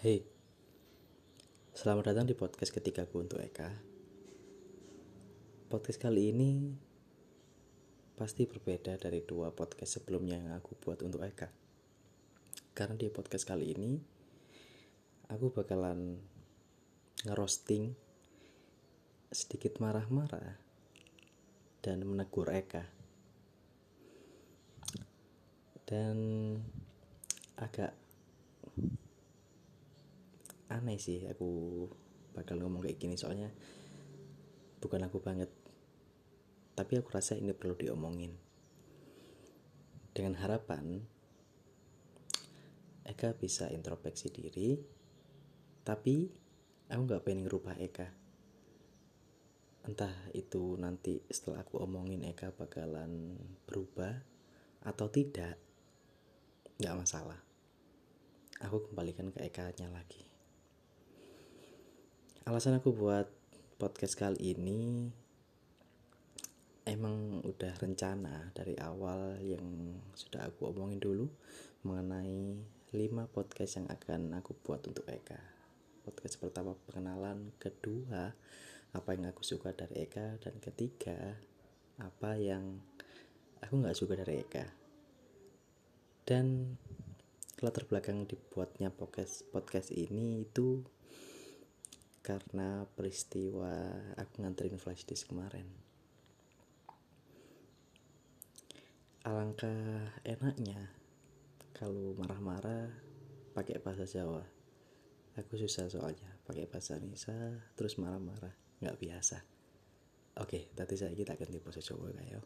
Hei, 0.00 0.24
selamat 1.76 2.08
datang 2.08 2.24
di 2.24 2.32
podcast 2.32 2.72
ketikaku 2.72 3.20
untuk 3.20 3.36
Eka. 3.36 3.68
Podcast 5.68 6.00
kali 6.00 6.32
ini 6.32 6.72
pasti 8.16 8.48
berbeda 8.48 8.96
dari 8.96 9.20
dua 9.20 9.52
podcast 9.52 10.00
sebelumnya 10.00 10.40
yang 10.40 10.56
aku 10.56 10.72
buat 10.80 11.04
untuk 11.04 11.20
Eka. 11.20 11.52
Karena 12.72 12.96
di 12.96 13.12
podcast 13.12 13.44
kali 13.44 13.76
ini 13.76 14.00
aku 15.28 15.52
bakalan 15.52 16.16
ngerosting 17.28 17.92
sedikit 19.28 19.84
marah-marah 19.84 20.56
dan 21.84 22.08
menegur 22.08 22.48
Eka. 22.48 22.88
Dan 25.84 26.16
agak 27.60 27.92
aneh 30.70 31.02
sih 31.02 31.26
aku 31.26 31.84
bakal 32.30 32.62
ngomong 32.62 32.86
kayak 32.86 33.02
gini 33.02 33.18
soalnya 33.18 33.50
bukan 34.78 35.02
aku 35.04 35.18
banget. 35.18 35.50
Tapi 36.78 36.92
aku 37.02 37.10
rasa 37.12 37.36
ini 37.36 37.52
perlu 37.52 37.76
diomongin. 37.76 38.32
Dengan 40.14 40.38
harapan 40.38 41.02
Eka 43.06 43.34
bisa 43.34 43.66
introspeksi 43.70 44.30
diri 44.30 44.78
tapi 45.82 46.30
aku 46.86 47.00
nggak 47.02 47.22
pengen 47.26 47.50
ngerubah 47.50 47.74
Eka. 47.82 48.08
Entah 49.90 50.14
itu 50.36 50.78
nanti 50.78 51.18
setelah 51.26 51.66
aku 51.66 51.82
omongin 51.82 52.22
Eka 52.22 52.54
bakalan 52.54 53.34
berubah 53.66 54.14
atau 54.86 55.06
tidak 55.10 55.58
nggak 56.78 56.96
masalah. 56.96 57.40
Aku 58.62 58.86
kembalikan 58.86 59.34
ke 59.34 59.40
Eka 59.42 59.72
nya 59.80 59.88
lagi 59.90 60.29
alasan 62.48 62.80
aku 62.80 62.96
buat 62.96 63.28
podcast 63.76 64.16
kali 64.16 64.56
ini 64.56 65.12
emang 66.88 67.44
udah 67.44 67.76
rencana 67.76 68.48
dari 68.56 68.72
awal 68.80 69.36
yang 69.44 69.92
sudah 70.16 70.48
aku 70.48 70.72
omongin 70.72 70.96
dulu 70.96 71.28
mengenai 71.84 72.56
5 72.96 73.36
podcast 73.36 73.76
yang 73.76 73.92
akan 73.92 74.40
aku 74.40 74.56
buat 74.64 74.80
untuk 74.88 75.04
Eka. 75.04 75.36
Podcast 76.00 76.40
pertama 76.40 76.72
perkenalan 76.72 77.52
kedua 77.60 78.32
apa 78.96 79.08
yang 79.12 79.28
aku 79.28 79.44
suka 79.44 79.76
dari 79.76 80.08
Eka. 80.08 80.40
Dan 80.40 80.56
ketiga 80.64 81.36
apa 82.00 82.40
yang 82.40 82.80
aku 83.60 83.84
nggak 83.84 83.98
suka 84.00 84.16
dari 84.16 84.40
Eka. 84.40 84.64
Dan 86.24 86.72
latar 87.60 87.84
belakang 87.84 88.24
dibuatnya 88.24 88.88
podcast 88.88 89.44
podcast 89.52 89.92
ini 89.92 90.48
itu 90.48 90.80
karena 92.20 92.84
peristiwa 92.92 93.72
aku 94.20 94.44
nganterin 94.44 94.76
flash 94.76 95.08
disk 95.08 95.32
kemarin. 95.32 95.64
Alangkah 99.24 100.16
enaknya 100.24 100.88
kalau 101.76 102.16
marah-marah 102.16 102.88
pakai 103.56 103.80
bahasa 103.80 104.04
Jawa. 104.04 104.44
Aku 105.36 105.56
susah 105.56 105.88
soalnya 105.88 106.28
pakai 106.44 106.68
bahasa 106.68 107.00
Indonesia 107.00 107.36
terus 107.76 107.96
marah-marah 107.96 108.52
nggak 108.80 108.98
biasa. 109.00 109.40
Oke, 110.40 110.72
tadi 110.72 110.96
saya 110.96 111.12
kita 111.12 111.36
ganti 111.36 111.60
bahasa 111.60 111.80
Jawa 111.84 112.12
kayak. 112.12 112.44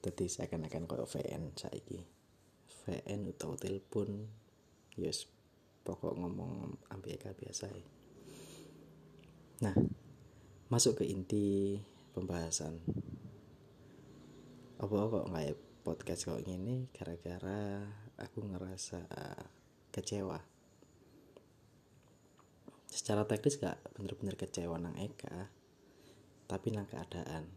Tadi 0.00 0.24
saya 0.28 0.48
akan 0.48 0.68
akan 0.68 0.82
kau 0.84 1.04
VN 1.04 1.52
saiki. 1.56 2.00
VN 2.86 3.32
atau 3.32 3.58
telepon 3.58 4.28
yes 4.96 5.26
pokok 5.82 6.16
ngomong 6.16 6.76
ambil 6.92 7.18
biasa 7.20 7.68
ya. 7.72 7.86
Nah, 9.56 9.72
masuk 10.68 11.00
ke 11.00 11.08
inti 11.08 11.80
pembahasan. 12.12 12.76
Apa 14.76 15.08
kok 15.08 15.32
nggak 15.32 15.56
podcast 15.80 16.28
kok 16.28 16.44
gini 16.44 16.92
gara-gara 16.92 17.80
aku 18.20 18.44
ngerasa 18.52 19.00
kecewa. 19.88 20.36
Secara 22.84 23.24
teknis 23.24 23.56
gak 23.56 23.80
bener-bener 23.96 24.36
kecewa 24.36 24.76
nang 24.76 24.92
Eka, 25.00 25.48
tapi 26.44 26.76
nang 26.76 26.84
keadaan. 26.84 27.48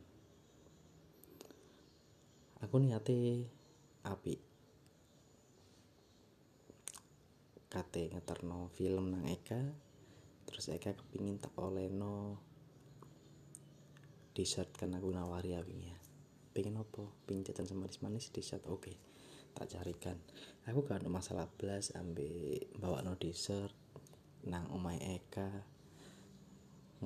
Aku 2.63 2.79
niati 2.79 3.43
api. 4.07 4.35
Kate 7.67 8.03
ngeterno 8.07 8.71
film 8.71 9.11
nang 9.11 9.27
Eka 9.27 9.88
terus 10.49 10.73
Eka 10.73 10.97
kepingin 10.97 11.37
tak 11.37 11.53
oleno. 11.61 12.41
Dessert 14.33 14.73
kan 14.73 14.97
aku 14.97 15.13
nawari 15.13 15.53
ya 15.53 15.61
ya 15.61 15.99
pengen 16.59 16.81
apa? 16.81 17.07
Pengen 17.23 17.47
jajan 17.47 17.69
semanis-manis 17.69 18.33
dessert 18.35 18.65
oke. 18.67 18.83
Okay. 18.83 18.95
tak 19.49 19.71
carikan. 19.75 20.15
Aku 20.69 20.85
gak 20.85 21.01
ada 21.01 21.09
masalah 21.09 21.49
belas 21.57 21.89
ambil 21.97 22.61
bawa 22.77 23.01
no 23.01 23.17
dessert 23.17 23.73
nang 24.45 24.69
omai 24.69 24.99
Eka. 25.01 25.49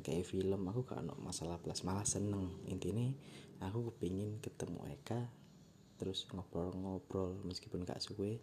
Kayak 0.03 0.27
film 0.27 0.61
aku 0.67 0.83
gak 0.83 1.05
ada 1.05 1.15
masalah 1.21 1.61
belas 1.61 1.85
malah 1.87 2.03
seneng. 2.03 2.51
Intinya 2.67 3.07
aku 3.63 3.93
kepingin 3.93 4.43
ketemu 4.43 4.81
Eka 4.91 5.23
terus 6.01 6.27
ngobrol-ngobrol. 6.33 7.41
Meskipun 7.47 7.87
gak 7.87 8.03
suwe 8.03 8.41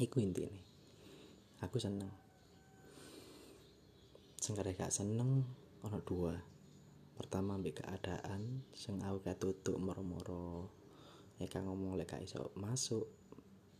iku 0.00 0.24
intinya 0.24 0.56
aku 1.60 1.76
seneng 1.76 2.21
sing 4.42 4.58
gak 4.58 4.90
seneng 4.90 5.46
ono 5.86 6.02
dua. 6.02 6.34
Pertama 7.14 7.54
ambek 7.54 7.78
keadaan 7.78 8.66
sing 8.74 8.98
aku 8.98 9.22
tutup 9.38 9.78
moro-moro. 9.78 10.66
Eka 11.38 11.62
ngomong 11.62 11.94
lek 11.94 12.18
iso 12.18 12.50
masuk 12.58 13.06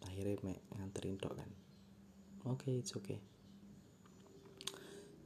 akhirnya 0.07 0.39
mek 0.47 0.63
nganterin 0.79 1.19
tok 1.19 1.35
kan. 1.35 1.51
Oke 2.47 2.71
okay, 2.71 2.75
it's 2.79 2.95
okay. 2.95 3.19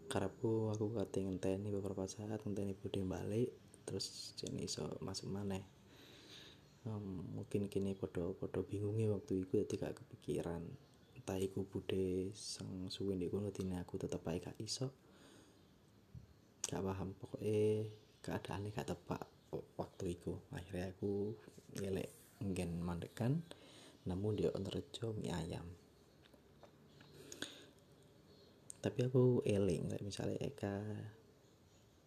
Karepku 0.08 0.72
aku 0.72 0.96
kate 0.96 1.20
ngenteni 1.20 1.68
beberapa 1.68 2.08
saat 2.08 2.40
ngenteni 2.40 2.72
bude 2.72 3.04
balik 3.04 3.52
terus 3.84 4.32
jadi 4.40 4.64
iso 4.64 4.88
masuk 5.04 5.28
mana 5.28 5.60
um, 6.88 7.22
mungkin 7.36 7.68
kini 7.68 7.92
podo-podo 7.92 8.64
bingungnya 8.64 9.12
waktu 9.12 9.44
itu 9.44 9.60
jadi 9.60 9.74
gak 9.84 10.00
kepikiran. 10.00 10.64
Entah 11.12 11.36
iku 11.36 11.68
bude 11.68 12.32
sang 12.32 12.88
suwe 12.88 13.20
di 13.20 13.28
kono 13.28 13.52
aku 13.52 13.94
tetap 14.00 14.24
baik 14.24 14.48
gak 14.48 14.56
iso 14.64 14.88
gak 16.66 16.82
paham 16.82 17.14
pokoknya 17.18 17.86
keadaannya 18.22 18.74
gak 18.74 18.90
tepat 18.90 19.22
waktu 19.78 20.18
itu. 20.18 20.34
Akhirnya 20.50 20.90
aku 20.90 21.34
ngelek 21.78 22.10
ngen 22.42 22.82
mandekan 22.82 23.42
namun 24.06 24.38
dia 24.38 24.50
rejo 24.54 25.14
mie 25.18 25.34
ayam. 25.34 25.66
Tapi 28.82 28.98
aku 29.02 29.42
eling 29.42 29.90
kayak 29.90 30.06
misalnya 30.06 30.38
Eka 30.38 30.78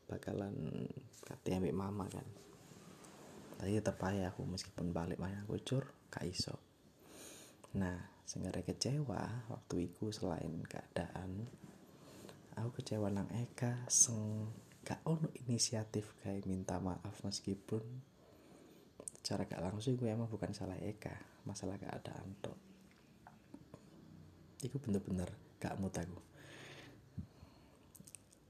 bakalan 0.07 0.87
kate 1.27 1.51
ambek 1.59 1.75
mama 1.75 2.07
kan. 2.07 2.23
Tapi 3.59 3.75
tetap 3.75 3.99
aja 4.07 4.31
aku 4.31 4.47
meskipun 4.47 4.95
balik 4.95 5.19
banyak 5.19 5.43
aku 5.43 5.59
cur 5.59 5.83
gak 6.07 6.23
iso. 6.23 6.55
Nah 7.75 8.23
sehingga 8.23 8.53
kecewa 8.63 9.49
waktu 9.51 9.91
itu 9.91 10.13
selain 10.13 10.63
keadaan 10.63 11.49
aku 12.59 12.83
kecewa 12.83 13.07
nang 13.07 13.31
Eka 13.31 13.87
seng 13.87 14.51
gak 14.83 14.99
ono 15.07 15.31
inisiatif 15.45 16.17
kayak 16.19 16.43
minta 16.43 16.81
maaf 16.81 17.23
meskipun 17.23 17.83
cara 19.23 19.45
gak 19.45 19.61
langsung 19.61 19.95
gue 19.95 20.09
emang 20.09 20.27
bukan 20.27 20.51
salah 20.51 20.75
Eka 20.79 21.13
masalah 21.47 21.79
keadaan 21.79 22.35
tok. 22.43 22.57
Itu 24.59 24.75
bener-bener 24.83 25.31
gak 25.61 25.79
mood 25.79 25.95
aku. 25.95 26.19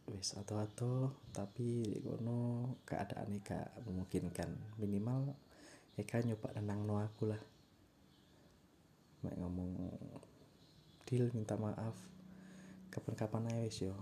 Wis 0.10 0.34
atau-atau 0.34 1.14
tapi 1.30 2.02
kono 2.02 2.74
keadaan 2.88 3.30
Eka 3.36 3.86
memungkinkan. 3.86 4.80
Minimal 4.82 5.38
Eka 6.00 6.26
nyoba 6.26 6.50
tenang 6.56 6.88
no 6.88 6.98
aku 6.98 7.30
lah. 7.30 7.42
Mek 9.22 9.36
ngomong 9.38 9.76
deal 11.06 11.30
minta 11.34 11.58
maaf 11.58 12.19
kapan-kapan 12.90 13.50
aja 13.50 13.62
wis 13.66 13.80
yo. 13.86 13.96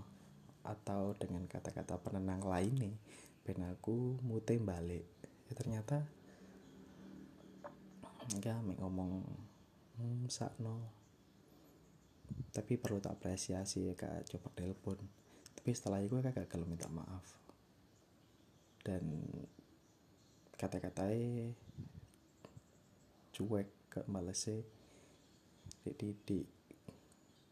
Atau 0.64 1.16
dengan 1.16 1.44
kata-kata 1.48 1.96
penenang 2.00 2.44
lain 2.44 2.74
nih 2.76 2.96
ben 3.44 3.64
aku 3.64 4.20
mute 4.20 4.58
balik. 4.60 5.06
Ya 5.48 5.52
ternyata 5.56 6.04
enggak 8.34 8.60
ngomong 8.80 9.24
hmm, 9.96 10.28
sakno. 10.28 10.84
Tapi 12.52 12.76
perlu 12.76 13.00
tak 13.00 13.16
apresiasi 13.16 13.88
ya 13.88 13.94
kak 13.96 14.28
coba 14.28 14.52
telepon 14.52 14.98
tapi 15.68 15.76
setelah 15.76 16.00
itu 16.00 16.16
kak 16.24 16.48
kalau 16.48 16.64
minta 16.64 16.88
maaf. 16.88 17.28
Dan 18.80 19.20
kata-katanya 20.56 21.52
cuek 23.36 23.68
ke 23.92 24.00
malese 24.08 24.64
di, 25.84 26.16
di 26.24 26.40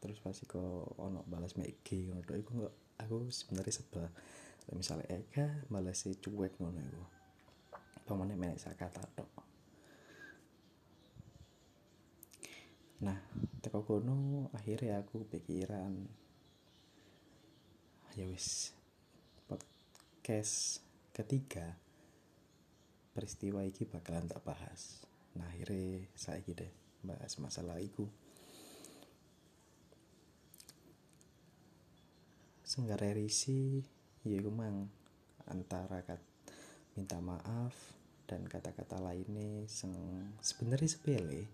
terus 0.02 0.20
pasti 0.20 0.44
kok 0.44 0.96
ono 1.00 1.24
balas 1.26 1.56
MG 1.56 2.12
ngono 2.12 2.32
iku 2.36 2.50
kok 2.66 2.74
aku 3.00 3.28
sebenarnya 3.28 3.72
sebel. 3.72 4.06
Misalnya 4.74 5.06
Eka 5.22 5.70
balas 5.70 6.02
si 6.02 6.18
cuek 6.18 6.58
ngono 6.58 6.80
iku. 6.82 7.04
Pamane 8.06 8.34
menek 8.34 8.58
sakata 8.58 9.02
tok. 9.14 9.30
Nah 13.02 13.18
teko 13.60 13.84
kono 13.84 14.48
akhirnya 14.56 15.04
aku 15.04 15.28
pikiran 15.28 15.92
ya 18.16 18.24
wis 18.24 18.72
podcast 19.44 20.80
ketiga 21.12 21.76
peristiwa 23.12 23.60
iki 23.68 23.84
bakalan 23.84 24.24
tak 24.24 24.40
bahas. 24.42 25.04
Nah 25.36 25.44
akhirnya 25.52 26.08
saya 26.16 26.40
deh 26.40 26.72
bahas 27.04 27.36
masalah 27.36 27.76
itu 27.78 28.08
senggara 32.76 33.08
risi 33.16 33.80
ya 34.20 34.36
mang 34.52 34.92
antara 35.48 36.04
kat, 36.04 36.20
minta 36.92 37.16
maaf 37.24 37.72
dan 38.28 38.44
kata-kata 38.44 39.00
lainnya 39.00 39.64
seng 39.64 39.96
sebenarnya 40.44 40.84
sepele 40.84 41.48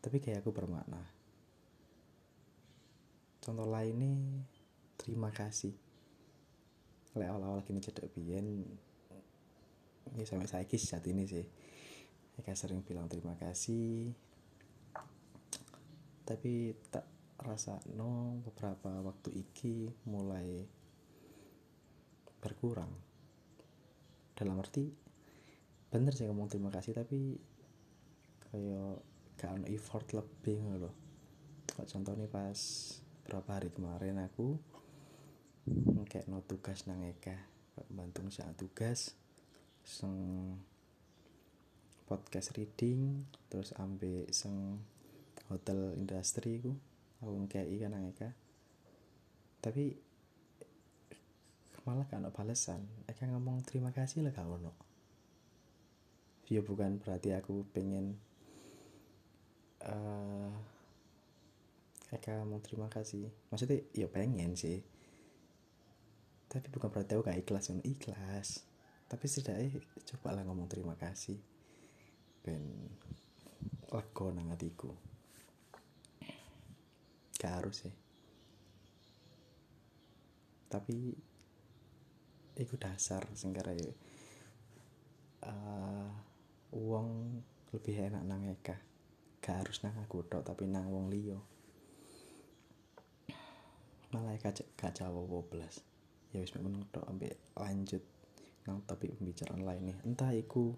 tapi 0.00 0.16
kayak 0.16 0.40
aku 0.40 0.56
bermakna. 0.56 1.04
Contoh 3.44 3.68
lainnya 3.68 4.16
terima 4.96 5.28
kasih. 5.28 5.76
Oleh 7.20 7.28
awal-awal 7.28 7.60
gini 7.68 7.84
cedek 7.84 8.08
biyen 8.16 8.64
ya 10.16 10.24
sampai 10.24 10.48
saya 10.48 10.64
saat 10.80 11.04
ini 11.04 11.28
sih. 11.28 11.44
Mereka 12.32 12.56
sering 12.56 12.80
bilang 12.80 13.12
terima 13.12 13.36
kasih. 13.36 14.08
Tapi 16.24 16.72
tak 16.88 17.11
rasa 17.42 17.82
no 17.98 18.38
beberapa 18.46 19.02
waktu 19.02 19.34
iki 19.34 19.90
mulai 20.06 20.62
berkurang. 22.42 22.90
Dalam 24.34 24.58
arti 24.58 24.88
bener 25.92 26.16
sih 26.16 26.24
ngomong 26.24 26.48
terima 26.48 26.72
kasih 26.72 26.96
tapi 26.96 27.36
kayak 28.48 28.96
gak 29.36 29.60
ada 29.60 29.68
effort 29.68 30.08
lebih 30.16 30.56
loh 30.80 30.94
kayak 31.68 31.88
contoh 31.92 32.16
nih 32.16 32.32
pas 32.32 32.58
berapa 33.28 33.50
hari 33.60 33.68
kemarin 33.68 34.16
aku 34.24 34.56
kayak 36.08 36.32
no 36.32 36.40
tugas 36.44 36.88
nang 36.88 37.04
Eka 37.04 37.36
bantu 37.92 38.24
saat 38.28 38.56
tugas 38.56 39.16
seng 39.84 40.16
podcast 42.04 42.56
reading 42.56 43.24
terus 43.48 43.72
ambil 43.80 44.28
seng 44.32 44.80
hotel 45.48 45.96
industri 45.96 46.60
ku 46.60 46.76
aku 47.22 47.46
ngkei 47.46 47.78
kan 47.78 47.94
Eka. 47.94 48.34
Tapi 49.62 49.94
malah 51.86 52.06
kan 52.10 52.26
balesan. 52.34 52.82
Eka 53.06 53.30
ngomong 53.30 53.62
terima 53.62 53.94
kasih 53.94 54.26
lah 54.26 54.34
kau 54.34 54.58
no 54.58 54.74
ya 56.52 56.60
bukan 56.60 57.00
berarti 57.00 57.32
aku 57.32 57.64
pengen 57.72 58.20
uh, 59.88 60.52
Eka 62.12 62.44
ngomong 62.44 62.60
terima 62.60 62.92
kasih. 62.92 63.32
Maksudnya 63.48 63.80
ya 63.96 64.04
pengen 64.04 64.52
sih. 64.52 64.84
Tapi 66.52 66.68
bukan 66.68 66.92
berarti 66.92 67.16
aku 67.16 67.24
gak 67.24 67.40
ikhlas 67.40 67.72
ikhlas. 67.80 68.68
Tapi 69.08 69.24
setidaknya 69.24 69.80
coba 70.12 70.36
lah 70.36 70.44
ngomong 70.44 70.68
terima 70.68 70.92
kasih. 71.00 71.40
Ben 72.44 72.60
lego 73.88 74.28
nang 74.28 74.52
hatiku 74.52 74.92
gak 77.42 77.58
harus 77.58 77.82
sih. 77.82 77.94
Tapi 80.70 81.10
itu 82.52 82.74
dasar 82.78 83.26
sing 83.34 83.50
ya 83.56 83.90
uh, 85.48 86.08
uang 86.76 87.40
lebih 87.72 88.12
enak 88.12 88.22
nang 88.28 88.44
eka 88.44 88.76
gak 89.40 89.64
harus 89.64 89.80
nang 89.82 89.96
aku 89.98 90.22
tok 90.28 90.44
tapi 90.44 90.68
nang 90.68 90.86
wong 90.92 91.08
liyo 91.08 91.40
malah 94.12 94.36
eka 94.36 94.52
gak 94.52 95.00
jawab 95.00 95.26
belas 95.48 95.80
ya 96.30 96.44
wis 96.44 96.52
memang 96.52 96.84
tok 96.92 97.08
ambek 97.08 97.40
lanjut 97.56 98.04
nang 98.68 98.84
topik 98.86 99.16
pembicaraan 99.18 99.64
lain 99.64 99.90
nih 99.90 99.98
entah 100.04 100.30
iku 100.36 100.76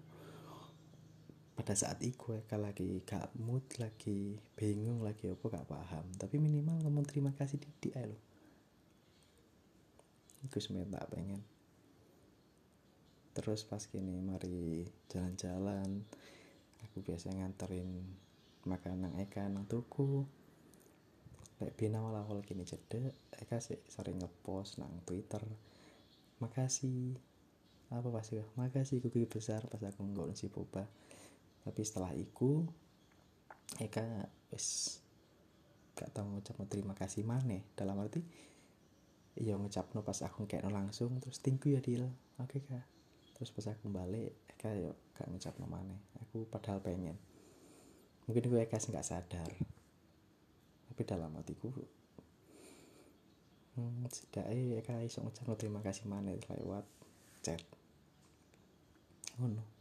pada 1.55 1.71
saat 1.71 2.03
itu 2.03 2.35
ya 2.35 2.59
lagi 2.59 2.99
gak 3.07 3.31
mood 3.39 3.63
lagi 3.79 4.35
bingung 4.59 4.99
lagi 4.99 5.31
apa 5.31 5.45
gak 5.47 5.67
paham. 5.71 6.05
Tapi 6.19 6.35
minimal 6.37 6.83
ngomong 6.83 7.07
terima 7.07 7.31
kasih 7.31 7.57
di 7.57 7.71
dia 7.79 8.03
lo 8.03 8.35
itu 10.45 10.61
sebenarnya 10.61 11.01
tak 11.01 11.09
pengen. 11.09 11.41
Terus 13.35 13.67
pas 13.67 13.83
gini 13.83 14.21
mari 14.21 14.87
jalan-jalan 15.11 16.05
aku 16.87 17.03
biasa 17.03 17.33
nganterin 17.35 17.89
makanan 18.63 19.17
Eka 19.19 19.49
nang 19.49 19.67
tuku. 19.67 20.23
Lek 21.59 21.71
bina 21.75 22.03
awal-awal 22.03 22.43
gini 22.43 22.63
cedek 22.63 23.15
Eka 23.35 23.59
sih 23.59 23.79
sering 23.89 24.21
ngepost 24.21 24.79
nang 24.79 25.03
Twitter 25.03 25.43
makasih. 26.39 27.17
Apa 27.91 28.07
pasti 28.09 28.39
makasih 28.55 29.03
kuki 29.03 29.27
besar. 29.27 29.67
Pas 29.67 29.83
aku 29.83 30.03
nggak 30.03 30.37
si 30.37 30.47
boba 30.47 30.87
tapi 31.65 31.81
setelah 31.81 32.13
iku 32.13 32.61
Eka 33.81 34.29
wis 34.53 35.01
gak 35.97 36.13
tau 36.13 36.29
ngucap 36.29 36.59
terima 36.69 36.93
kasih 36.93 37.25
mana 37.25 37.59
dalam 37.73 37.97
arti 37.99 38.21
iya 39.35 39.57
ngucap 39.57 39.91
no 39.97 40.05
pas 40.05 40.21
aku 40.23 40.47
kayak 40.47 40.63
no 40.63 40.71
langsung 40.71 41.17
terus 41.19 41.41
tinggu 41.41 41.75
ya 41.75 41.81
deal 41.83 42.07
oke 42.39 42.47
okay, 42.55 42.61
kak. 42.63 42.85
Terus 43.35 43.51
pas 43.51 43.67
aku 43.75 43.91
balik 43.91 44.31
Eka 44.55 44.71
yo 44.79 44.95
gak 45.17 45.27
ngucap 45.27 45.57
no 45.59 45.67
mana 45.67 45.97
aku 46.23 46.47
padahal 46.47 46.79
pengen. 46.79 47.19
Mungkin 48.29 48.47
gue 48.47 48.59
Eka 48.63 48.79
nggak 48.79 49.03
sadar. 49.03 49.49
Tapi 50.87 51.01
dalam 51.03 51.35
hatiku 51.35 51.67
hmm, 53.75 54.07
setidaknya 54.07 54.79
Eka 54.79 55.03
iso 55.03 55.19
ngucap 55.19 55.43
no 55.49 55.59
terima 55.59 55.83
kasih 55.83 56.07
mana 56.07 56.31
lewat 56.31 56.87
chat. 57.43 57.59
Oh 59.43 59.51
no 59.51 59.74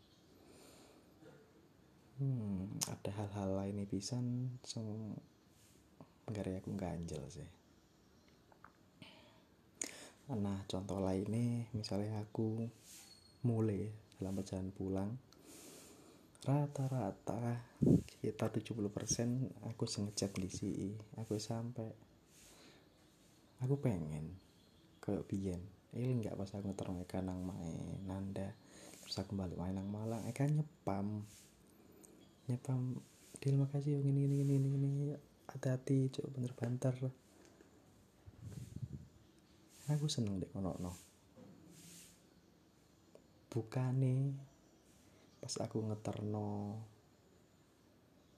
hmm, 2.19 2.79
ada 2.87 3.11
hal-hal 3.11 3.51
lain 3.59 3.75
nih 3.83 3.89
pisan 3.91 4.55
sing 4.63 4.87
nggak 6.31 6.65
aku 6.65 6.71
ganjel 6.79 7.21
sih. 7.29 7.49
Nah 10.33 10.65
contoh 10.65 11.05
lainnya 11.05 11.69
misalnya 11.77 12.25
aku 12.25 12.65
mulai 13.45 13.93
dalam 14.17 14.41
perjalanan 14.41 14.73
pulang 14.73 15.11
rata-rata 16.45 17.61
kita 18.21 18.53
70% 18.53 19.69
aku 19.69 19.85
sengechat 19.85 20.33
di 20.37 20.49
sini 20.49 20.93
aku 21.21 21.37
sampai 21.41 21.89
aku 23.61 23.81
pengen 23.81 24.33
ke 25.01 25.25
biyen. 25.29 25.61
Ini 25.95 26.25
nggak 26.25 26.37
pas 26.41 26.51
aku 26.57 26.73
ngeter 26.73 27.21
nang 27.21 27.45
main 27.45 28.01
nanda 28.09 28.49
terus 29.05 29.21
aku 29.21 29.37
balik 29.37 29.61
main 29.61 29.77
nang 29.77 29.93
malang 29.93 30.25
kan 30.33 30.49
nyepam 30.49 31.29
nyepam 32.49 33.01
deal 33.41 33.57
makasih 33.61 34.01
yang 34.01 34.07
ini 34.09 34.29
ini 34.29 34.37
ini 34.45 34.69
ini 34.75 34.91
hati-hati 35.49 36.13
coba 36.15 36.29
bener 36.35 36.53
banter 36.57 36.95
aku 39.89 40.07
seneng 40.09 40.41
deh 40.41 40.49
kono 40.49 40.77
no 40.81 40.93
bukane 43.53 44.35
pas 45.41 45.55
aku 45.61 45.79
ngeterno 45.89 46.81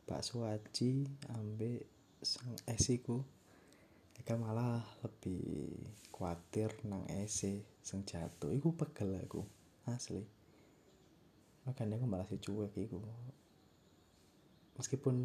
bakso 0.06 0.46
aji 0.46 1.06
ambe 1.30 1.86
sang 2.22 2.54
esiku 2.66 3.22
Eka 4.16 4.32
malah 4.40 4.80
lebih 5.04 5.76
khawatir 6.08 6.72
nang 6.88 7.04
ese 7.12 7.68
sing 7.84 8.00
jatuh. 8.08 8.48
Iku 8.48 8.72
pegel 8.72 9.12
aku 9.20 9.44
asli. 9.84 10.24
Makanya 11.68 12.00
aku 12.00 12.06
malah 12.08 12.24
si 12.24 12.40
cuek 12.40 12.72
iku 12.80 12.96
meskipun 14.76 15.16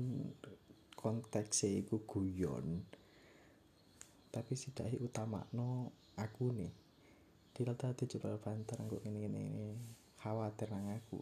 konteksnya 0.95 1.83
itu 1.83 2.01
guyon 2.07 2.83
tapi 4.31 4.55
utama 4.55 4.95
utama 5.03 5.43
aku 6.15 6.55
nih 6.55 6.71
tidak 7.51 7.77
tadi 7.83 8.07
coba 8.07 8.39
banter 8.39 8.79
aku 8.79 9.03
ini 9.03 9.27
ini 9.27 9.41
ini 9.51 9.67
khawatir 10.21 10.71
nang 10.71 10.87
aku. 10.87 11.19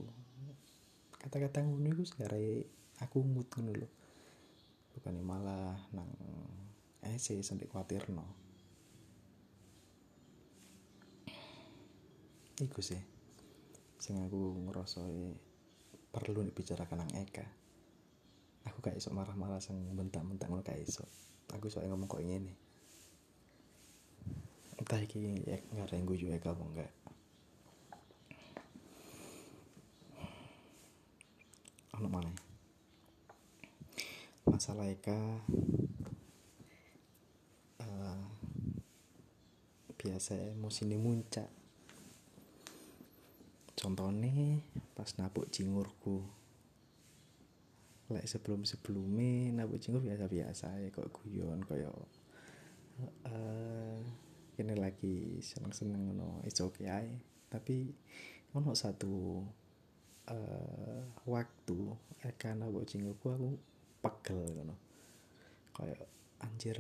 Kata-kata 1.20 1.66
ngono 1.66 1.90
itu 1.90 2.06
sekarang 2.06 2.64
aku 3.02 3.24
mood 3.24 3.48
ngono 3.56 3.74
loh 3.76 3.92
bukan 4.96 5.16
malah 5.24 5.80
nang 5.96 6.12
eh 7.04 7.16
sih 7.16 7.40
sampai 7.40 7.72
khawatir 7.72 8.04
no 8.12 8.28
Iku 12.60 12.84
sih 12.84 13.00
sing 14.00 14.20
aku 14.20 14.68
ngerosoi 14.68 15.32
perlu 16.12 16.44
dibicarakan 16.44 17.08
nang 17.08 17.12
Eka 17.16 17.59
aku 18.68 18.78
gak 18.84 18.98
iso 19.00 19.14
marah-marah 19.16 19.62
sang 19.64 19.78
bentak-bentak 19.96 20.48
ngono 20.50 20.66
gak 20.66 20.80
iso. 20.82 21.06
Aku 21.54 21.70
soalnya 21.70 21.94
ngomong 21.96 22.10
kok 22.10 22.24
ini 22.24 22.70
entah 24.80 24.96
iki 25.04 25.44
ya 25.44 25.60
yang 25.92 26.08
guyu 26.08 26.32
ya 26.32 26.40
kamu 26.40 26.64
enggak. 26.72 26.92
Ono 32.00 32.08
mana 32.08 32.32
masalah 34.48 34.88
Eka 34.88 35.20
uh, 37.84 38.24
biasa 40.00 40.56
emosi 40.56 40.88
ini 40.88 40.96
muncak. 40.96 41.52
Contohnya 43.76 44.64
pas 44.96 45.12
napuk 45.20 45.52
jingurku 45.52 46.24
lek 48.10 48.26
sebelum 48.26 48.66
sebelumnya 48.66 49.64
napuk 49.64 49.78
jingur 49.78 50.02
biasa 50.02 50.26
biasa 50.26 50.68
ya 50.82 50.90
kok 50.90 51.14
guyon 51.14 51.62
kayak 51.66 51.94
uh, 53.30 54.00
ini 54.60 54.74
lagi 54.76 55.40
seneng 55.40 55.72
seneng 55.72 56.18
no 56.18 56.42
it's 56.44 56.60
okay 56.60 57.22
tapi 57.50 57.94
ono 58.58 58.74
satu 58.74 59.46
uh, 60.30 61.02
waktu 61.30 61.80
eka 62.26 62.58
napuk 62.58 62.86
jingurku 62.90 63.30
aku 63.30 63.50
pegel 64.02 64.66
no 64.66 64.76
kayak 65.78 66.10
anjir 66.42 66.76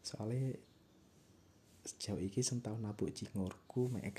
soalnya 0.00 0.56
sejauh 1.84 2.20
ini 2.20 2.40
sentau 2.40 2.76
nabuk 2.76 3.12
jingurku 3.12 3.88
mek 3.92 4.16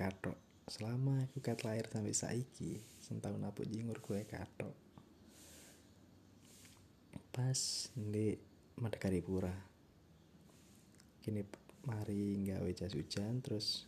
selama 0.70 1.26
aku 1.28 1.44
kat 1.44 1.62
lahir 1.66 1.90
sampai 1.90 2.16
saiki 2.16 2.80
sentau 3.02 3.36
nabuk 3.36 3.68
jingurku 3.68 4.16
e 4.16 4.24
katok 4.24 4.91
pas 7.32 7.60
di 7.96 8.36
Madagaipura 8.84 9.56
kini 11.24 11.48
mari 11.88 12.44
nggawe 12.44 12.70
jas 12.76 12.92
hujan 12.92 13.40
terus 13.40 13.88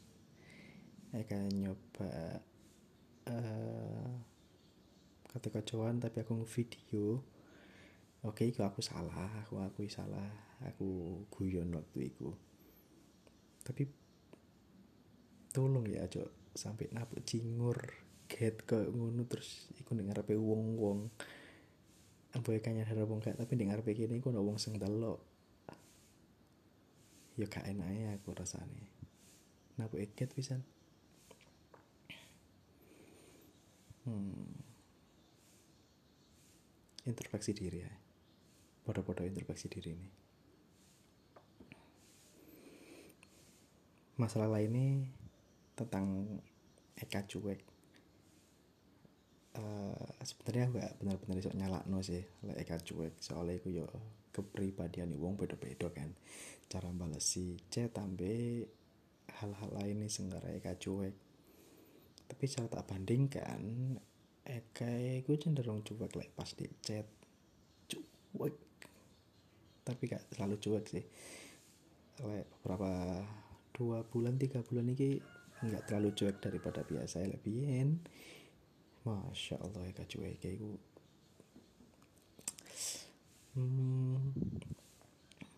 Eka 1.14 1.38
nyoba 1.52 2.40
uh, 3.30 4.12
kata 5.30 5.48
kacuan 5.52 6.00
tapi 6.00 6.24
aku 6.24 6.42
video 6.48 7.22
oke 8.24 8.48
okay, 8.48 8.56
aku 8.64 8.80
salah 8.80 9.44
aku 9.44 9.60
akui 9.60 9.92
salah 9.92 10.32
aku 10.64 11.22
guyon 11.28 11.76
waktu 11.76 12.16
itu 12.16 12.32
tapi 13.62 13.92
tolong 15.52 15.86
ya 15.86 16.08
cok 16.08 16.56
sampai 16.56 16.90
napuk 16.96 17.22
cingur 17.28 17.78
get 18.26 18.64
ke 18.66 18.90
ngono 18.90 19.28
terus 19.28 19.70
iku 19.78 19.94
ning 19.94 20.10
ngarepe 20.10 20.34
wong-wong 20.34 21.12
apa 22.34 22.50
kanya 22.58 22.84
harap 22.90 23.06
wong 23.06 23.22
gak 23.22 23.38
tapi 23.38 23.54
ngarepe 23.62 23.94
kene 23.94 24.18
iku 24.18 24.34
wong 24.34 24.58
sing 24.58 24.82
delok. 24.82 25.22
Ya 27.38 27.46
gak 27.46 27.66
enak 27.70 27.90
ya 27.94 28.10
aku 28.18 28.34
rasane 28.34 28.94
napuk 29.78 30.02
get 30.14 30.30
pisan. 30.34 30.62
Hmm. 34.04 34.52
introspeksi 37.04 37.56
diri 37.56 37.84
ya. 37.84 37.92
Podo-podo 38.84 39.24
introspeksi 39.24 39.68
diri 39.72 39.90
ini. 39.96 40.10
Masalah 44.20 44.52
lainnya 44.52 45.08
tentang 45.76 46.40
Eka 47.00 47.28
cuek 47.28 47.73
uh, 49.58 50.06
sebenarnya 50.26 50.66
gak 50.74 50.92
benar-benar 51.02 51.36
bisa 51.38 51.52
nyala 51.54 51.80
no 51.90 52.02
sih 52.02 52.22
le 52.46 52.54
Eka 52.58 52.82
cuek. 52.82 53.22
Soalnya 53.22 53.62
aku 53.62 53.70
yo 53.70 53.86
kepribadian 54.34 55.14
wong 55.18 55.38
beda-beda 55.38 55.90
kan. 55.94 56.10
Cara 56.66 56.90
balesi 56.90 57.58
chat 57.70 57.94
tambe 57.94 58.66
hal-hal 59.42 59.70
lain 59.74 60.06
nih 60.06 60.12
senggara 60.12 60.50
Eka 60.54 60.78
cuek. 60.78 61.16
Tapi 62.30 62.44
cara 62.50 62.68
tak 62.70 62.86
bandingkan 62.90 63.62
Eka 64.44 64.90
aku 65.22 65.38
cenderung 65.38 65.86
cuek 65.86 66.12
like 66.18 66.34
pas 66.34 66.50
di 66.58 66.66
chat 66.82 67.06
cuek. 67.90 68.56
Tapi 69.84 70.04
gak 70.10 70.24
selalu 70.34 70.56
cuek 70.58 70.86
sih. 70.90 71.06
Like 72.26 72.50
beberapa 72.62 73.22
dua 73.74 74.06
bulan 74.06 74.38
tiga 74.38 74.62
bulan 74.62 74.86
ini 74.94 75.18
nggak 75.64 75.90
terlalu 75.90 76.10
cuek 76.14 76.38
daripada 76.42 76.86
biasa. 76.86 77.26
Lebihin 77.26 78.02
masya 79.04 79.56
allah 79.60 79.84
ya 79.84 80.04
cuek. 80.04 80.40
Kayak 80.40 80.64
gue 80.64 80.76
hmm, 83.60 84.16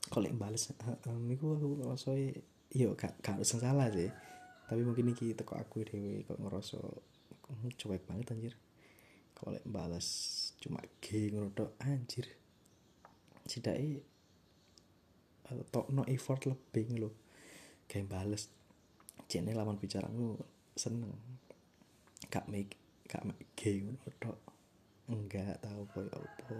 kalau 0.10 0.26
yang 0.30 0.40
balas 0.40 0.72
um, 1.10 1.28
itu 1.28 1.44
aku 1.44 1.68
ngerasa 1.82 2.10
yo 2.76 2.94
gak 2.96 3.20
gak 3.22 3.40
harus 3.40 3.56
salah 3.56 3.88
sih. 3.92 4.10
Tapi 4.66 4.82
mungkin 4.82 5.14
ini 5.14 5.38
teko 5.38 5.58
aku 5.58 5.86
dewe 5.86 6.26
kok 6.26 6.42
ngerasa 6.42 6.80
cuek 7.78 8.04
banget 8.10 8.34
anjir. 8.34 8.54
Kalau 9.36 9.54
yang 9.54 9.72
balas 9.72 10.08
cuma 10.64 10.82
G 11.04 11.30
ngono 11.30 11.52
anjir. 11.84 12.26
Sidai 13.46 14.02
uh, 15.54 15.64
tok 15.70 15.94
no 15.94 16.02
effort 16.10 16.50
lebih 16.50 16.98
loh 16.98 17.14
kayak 17.86 18.10
bales 18.10 18.50
cene 19.30 19.54
lawan 19.54 19.78
bicaramu 19.78 20.40
seneng. 20.74 21.14
Gak 22.32 22.50
make 22.50 22.85
gak 23.06 23.24
gay 23.54 23.86
tok. 24.18 24.40
Enggak 25.06 25.62
tahu 25.62 25.86
koyo 25.94 26.10
apa. 26.10 26.58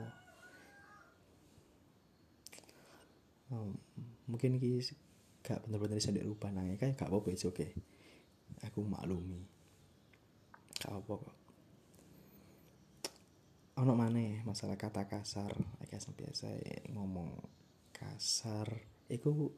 Um, 3.50 3.78
mungkin 4.30 4.58
ki 4.58 4.82
gak 5.46 5.62
bener-bener 5.66 6.02
bisa 6.02 6.10
dirubah 6.10 6.50
nangis 6.50 6.82
kayak 6.82 6.98
gak 6.98 7.10
apa-apa 7.10 7.34
oke 7.34 7.54
okay. 7.54 7.72
aku 8.66 8.86
maklumi. 8.86 9.42
Gak 10.82 10.94
apa 10.94 11.14
kok. 11.18 11.36
Ono 13.82 13.94
mana 13.94 14.42
masalah 14.48 14.78
kata 14.78 15.06
kasar. 15.10 15.52
Kayak 15.86 16.14
biasa 16.14 16.48
ngomong 16.94 17.34
kasar. 17.94 18.70
Itu 19.10 19.54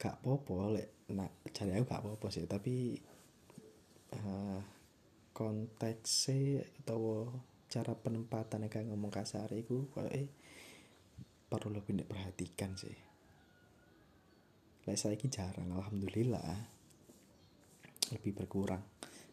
gak 0.00 0.20
popo 0.20 0.68
lek 0.72 1.08
nak 1.12 1.44
cari 1.52 1.76
aku 1.76 1.84
gak 1.88 2.04
popo 2.04 2.26
sih 2.28 2.44
tapi 2.44 2.98
uh, 4.16 4.58
konteksnya 5.34 6.62
atau 6.86 7.26
cara 7.66 7.90
penempatan 7.98 8.70
kayak 8.70 8.86
ngomong 8.86 9.10
kasar 9.10 9.50
itu 9.50 9.90
eh 10.14 10.30
perlu 11.50 11.74
lebih 11.74 12.06
diperhatikan 12.06 12.78
sih. 12.78 12.94
Lek 14.86 14.94
saya 14.94 15.18
ini 15.18 15.26
jarang 15.26 15.74
alhamdulillah 15.74 16.70
lebih 18.14 18.30
berkurang. 18.30 18.86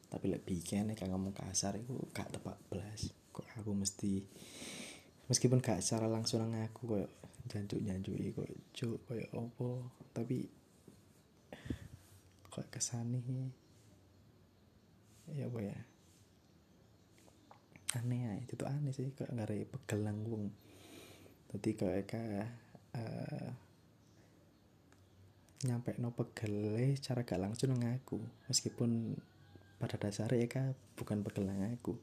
Tapi 0.10 0.25
lebih 0.27 0.58
kan 0.65 0.89
kayak 0.89 1.12
ngomong 1.13 1.38
kasar 1.38 1.77
itu 1.77 1.93
gak 2.10 2.34
tepat 2.34 2.58
belas. 2.65 3.13
Kok 3.29 3.62
aku 3.62 3.72
mesti 3.77 4.25
meskipun 5.29 5.62
gak 5.62 5.86
secara 5.86 6.10
langsung 6.10 6.50
aku 6.50 6.98
kok 6.98 7.10
jancuk 7.46 7.79
jancuk 7.86 8.17
kok 8.17 8.50
cuk 8.74 8.98
kayak 9.05 9.29
opo 9.38 9.86
tapi 10.17 10.50
kok 12.50 12.67
kesani. 12.74 13.22
Ya 15.31 15.48
apa 15.48 15.60
ya 15.62 15.90
aneh 18.01 18.20
ya 18.25 18.34
itu 18.41 18.65
aneh 18.65 18.91
sih 18.91 19.13
kok 19.13 19.29
nggak 19.29 19.48
ada 19.48 19.55
pegel 19.70 20.00
nanggung. 20.01 20.50
Jadi 21.53 21.70
kayak 21.77 22.50
uh, 22.98 23.50
nyampe 25.62 25.93
no 26.01 26.10
pegel 26.10 26.98
cara 26.98 27.22
gak 27.22 27.38
langsung 27.38 27.77
ngaku 27.77 28.17
meskipun 28.50 29.13
pada 29.77 29.93
dasarnya 30.01 30.50
eka 30.50 30.74
bukan 30.98 31.22
pegel 31.22 31.46
ngaku 31.46 31.93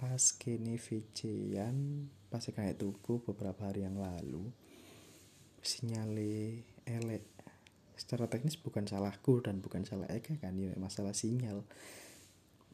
pas 0.00 0.24
kini 0.40 0.80
VC-an 0.80 2.08
pas 2.32 2.40
kayak 2.40 2.80
tuku 2.80 3.20
beberapa 3.20 3.68
hari 3.68 3.84
yang 3.84 4.00
lalu 4.00 4.48
sinyale 5.60 6.64
elek 6.88 7.39
secara 8.00 8.24
teknis 8.32 8.56
bukan 8.56 8.88
salahku 8.88 9.44
dan 9.44 9.60
bukan 9.60 9.84
salah 9.84 10.08
Eka 10.08 10.40
kan 10.40 10.56
ya 10.56 10.72
masalah 10.80 11.12
sinyal. 11.12 11.68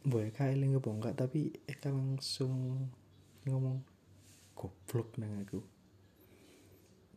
Boleh 0.07 0.31
Eka 0.31 0.47
eling 0.47 0.79
enggak 0.79 1.19
tapi 1.19 1.51
Eka 1.67 1.91
langsung 1.91 2.87
ngomong 3.43 3.83
goblok 4.55 5.19
nang 5.19 5.35
aku. 5.43 5.59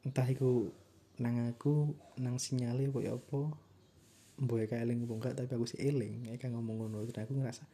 Entah 0.02 0.26
itu 0.26 0.74
nang 1.22 1.54
aku 1.54 1.94
nang 2.18 2.42
sinyale 2.42 2.90
boy 2.90 3.06
apa 3.06 3.54
boleh 4.42 4.66
Eka 4.66 4.82
eling 4.82 5.06
enggak 5.06 5.38
tapi 5.38 5.54
aku 5.54 5.70
sih 5.70 5.78
eling. 5.78 6.34
Eka 6.34 6.50
ngomong 6.50 6.82
ngono 6.82 7.06
dan 7.14 7.30
aku 7.30 7.38
ngerasa 7.38 7.70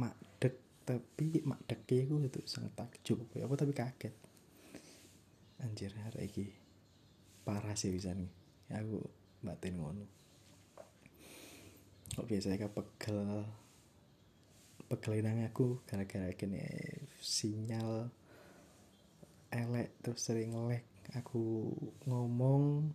mak 0.00 0.16
dek 0.40 0.56
tapi 0.88 1.44
mak 1.44 1.60
dek 1.68 1.84
gue 1.84 2.08
itu 2.08 2.40
sangat 2.48 2.72
takjub 2.72 3.20
apa 3.36 3.52
tapi 3.52 3.76
kaget. 3.76 4.16
Anjir 5.60 5.92
hari 5.92 6.32
ini 6.32 6.69
parah 7.50 7.74
sih 7.74 7.90
bisa 7.90 8.14
nih. 8.14 8.30
Ya 8.70 8.78
aku 8.78 9.02
batin 9.42 9.82
ngono. 9.82 10.06
Kok 12.14 12.30
biasanya 12.30 12.62
kan 12.62 12.70
pegel 14.86 15.18
nang 15.22 15.42
aku 15.42 15.82
gara-gara 15.86 16.30
kene 16.38 16.62
sinyal 17.18 18.10
elek 19.50 19.90
terus 20.02 20.22
sering 20.22 20.54
lag 20.54 20.86
aku 21.10 21.74
ngomong 22.06 22.94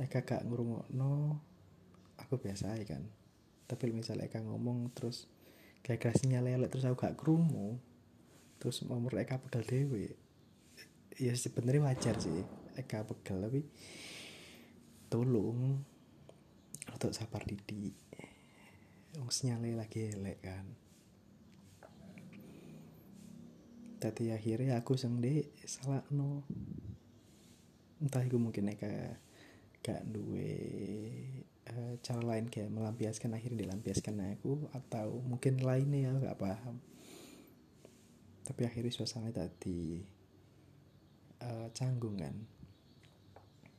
Eka 0.00 0.24
gak 0.24 0.48
ngurungokno 0.48 1.40
aku 2.20 2.36
biasa 2.36 2.76
aja 2.76 2.96
kan. 2.96 3.04
Tapi 3.64 3.92
misalnya 3.96 4.28
Eka 4.28 4.44
ngomong 4.44 4.92
terus 4.92 5.24
gara-gara 5.80 6.12
sinyal 6.12 6.52
elek 6.52 6.68
terus 6.68 6.84
aku 6.84 7.00
gak 7.00 7.16
kerungu 7.16 7.80
terus 8.60 8.84
nomor 8.84 9.16
Eka 9.16 9.40
pegel 9.40 9.64
dewe 9.64 10.12
ya 11.16 11.32
sebenarnya 11.36 11.84
wajar 11.84 12.16
sih 12.16 12.59
Eka 12.80 13.04
pegel 13.04 13.38
tapi 13.44 13.60
tolong 15.10 15.80
untuk 16.88 17.12
sabar 17.16 17.42
didik. 17.44 17.96
Wong 19.18 19.30
sinyalnya 19.32 19.82
lagi 19.82 20.06
elek 20.06 20.38
kan. 20.40 20.66
Tadi 24.00 24.32
akhirnya 24.32 24.80
aku 24.80 24.96
sendiri 24.96 25.50
salah 25.68 26.00
no 26.14 26.46
entah 28.00 28.24
itu 28.24 28.40
mungkin 28.40 28.72
Eka 28.72 29.18
gak 29.80 30.04
duwe 30.08 30.52
uh, 31.72 31.94
cara 32.04 32.20
lain 32.20 32.52
kayak 32.52 32.68
melampiaskan 32.68 33.32
akhirnya 33.32 33.64
dilampiaskan 33.64 34.36
aku 34.36 34.68
atau 34.76 35.20
mungkin 35.24 35.60
lainnya 35.60 36.08
ya 36.08 36.30
gak 36.30 36.40
paham. 36.40 36.76
Tapi 38.44 38.62
akhirnya 38.66 38.92
suasana 38.92 39.32
tadi 39.32 40.00
uh, 41.42 41.68
canggung 41.72 42.20
kan 42.20 42.59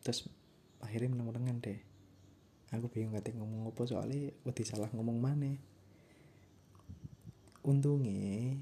terus 0.02 0.30
akhirnya 0.82 1.14
meneng 1.14 1.62
deh. 1.62 1.80
Aku 2.72 2.88
bingung 2.88 3.14
kata 3.16 3.36
ngomong 3.36 3.72
apa 3.72 3.84
soalnya 3.84 4.32
wedi 4.48 4.64
salah 4.64 4.88
ngomong 4.96 5.18
mana. 5.20 5.54
Untungnya 7.62 8.58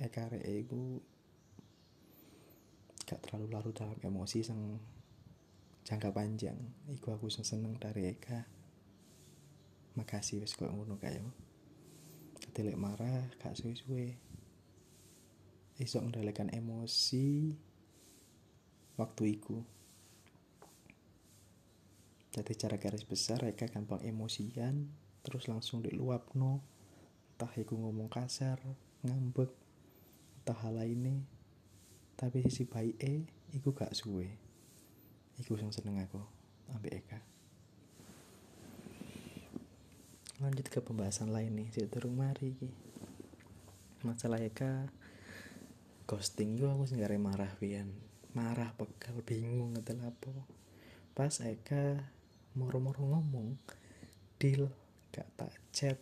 Eka 0.00 0.26
iku 0.42 0.98
gak 3.04 3.20
terlalu 3.28 3.46
larut 3.52 3.76
dalam 3.76 3.96
emosi 4.00 4.42
sang 4.42 4.80
jangka 5.84 6.10
panjang. 6.10 6.56
Iku 6.90 7.14
aku 7.14 7.28
seneng 7.30 7.76
dari 7.78 8.10
Eka. 8.10 8.48
Makasih 9.94 10.42
wes 10.42 10.58
kok 10.58 10.72
ngono 10.72 10.98
kayo 10.98 11.30
lek 12.62 12.78
marah 12.78 13.26
gak 13.42 13.58
suwe-suwe. 13.58 14.14
Iso 15.82 15.98
ngendalikan 15.98 16.52
emosi 16.54 17.50
waktu 18.94 19.38
iku. 19.38 19.62
Jadi 22.34 22.52
cara 22.58 22.76
garis 22.78 23.06
besar 23.06 23.38
mereka 23.42 23.70
gampang 23.70 24.02
emosian 24.02 24.90
terus 25.22 25.46
langsung 25.46 25.80
diluap 25.80 26.34
no 26.34 26.60
entah 27.34 27.50
iku 27.54 27.78
ngomong 27.78 28.10
kasar 28.10 28.58
ngambek 29.06 29.50
entah 30.42 30.58
hal 30.66 30.78
lainnya. 30.82 31.22
Tapi 32.14 32.42
sisi 32.46 32.66
baik 32.66 32.96
eh 33.02 33.22
iku 33.54 33.74
gak 33.74 33.94
suwe. 33.94 34.26
Iku 35.38 35.58
yang 35.58 35.74
seneng 35.74 35.98
aku 36.02 36.22
ambil 36.74 36.94
Eka. 36.94 37.18
Lanjut 40.42 40.66
ke 40.66 40.82
pembahasan 40.82 41.30
lain 41.30 41.54
nih 41.54 41.70
sih 41.70 41.86
turun 41.86 42.18
mari 42.18 42.54
masalah 44.04 44.42
Eka 44.42 44.90
ghosting 46.04 46.60
itu 46.60 46.68
aku 46.68 46.84
sih 46.84 47.00
marah 47.16 47.48
pian 47.56 47.88
marah 48.34 48.74
pegal 48.74 49.22
bingung 49.22 49.78
ngetel 49.78 50.02
apa. 50.02 50.34
Pas 51.14 51.38
Eka 51.38 52.02
moro-moro 52.58 53.06
ngomong 53.06 53.54
deal 54.42 54.66
gak 55.14 55.30
tak 55.38 55.54
chat 55.70 55.98